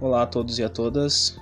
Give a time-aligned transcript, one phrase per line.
[0.00, 1.36] Olá a todos e a todas.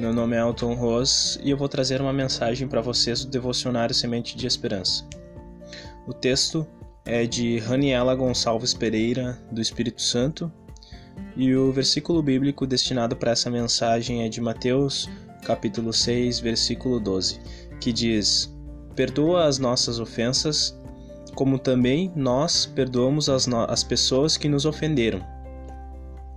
[0.00, 3.94] Meu nome é Elton Ros e eu vou trazer uma mensagem para vocês do Devocionário
[3.94, 5.06] Semente de Esperança.
[6.06, 6.66] O texto
[7.04, 10.50] é de Raniela Gonçalves Pereira, do Espírito Santo,
[11.36, 15.06] e o versículo bíblico destinado para essa mensagem é de Mateus,
[15.44, 17.38] capítulo 6, versículo 12,
[17.78, 18.50] que diz:
[18.96, 20.74] Perdoa as nossas ofensas,
[21.34, 25.37] como também nós perdoamos as, no as pessoas que nos ofenderam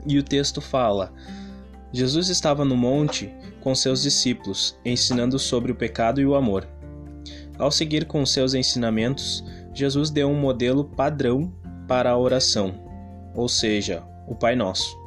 [0.05, 1.14] e o texto fala:
[1.91, 6.68] Jesus estava no monte com seus discípulos, ensinando sobre o pecado e o amor.
[7.59, 11.54] Ao seguir com seus ensinamentos, Jesus deu um modelo padrão
[11.88, 12.73] para a oração,
[13.36, 15.00] ou seja, o Pai Nosso.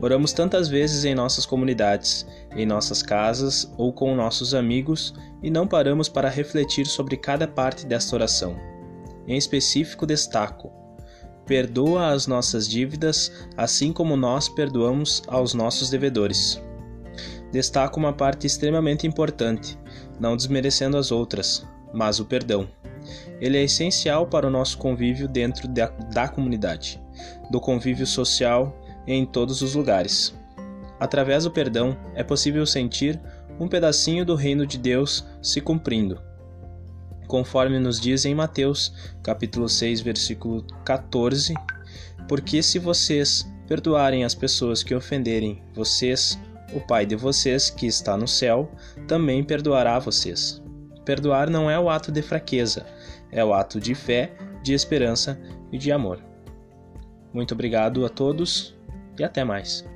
[0.00, 5.66] Oramos tantas vezes em nossas comunidades, em nossas casas ou com nossos amigos e não
[5.66, 8.56] paramos para refletir sobre cada parte desta oração.
[9.26, 10.79] Em específico, destaco
[11.50, 16.62] Perdoa as nossas dívidas, assim como nós perdoamos aos nossos devedores.
[17.50, 19.76] Destaco uma parte extremamente importante,
[20.20, 22.68] não desmerecendo as outras, mas o perdão.
[23.40, 27.02] Ele é essencial para o nosso convívio dentro da, da comunidade,
[27.50, 28.72] do convívio social
[29.04, 30.32] em todos os lugares.
[31.00, 33.20] Através do perdão, é possível sentir
[33.58, 36.29] um pedacinho do reino de Deus se cumprindo
[37.30, 38.92] conforme nos diz em Mateus,
[39.22, 41.54] capítulo 6, versículo 14,
[42.26, 46.36] porque se vocês perdoarem as pessoas que ofenderem vocês,
[46.74, 48.68] o Pai de vocês, que está no céu,
[49.06, 50.60] também perdoará vocês.
[51.04, 52.84] Perdoar não é o ato de fraqueza,
[53.30, 54.32] é o ato de fé,
[54.64, 56.20] de esperança e de amor.
[57.32, 58.76] Muito obrigado a todos
[59.16, 59.88] e até mais.